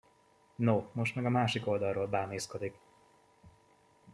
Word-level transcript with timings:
No, 0.57 0.89
most 0.93 1.15
meg 1.15 1.25
a 1.25 1.29
másik 1.29 1.67
oldalról 1.67 2.07
bámészkodik! 2.07 2.79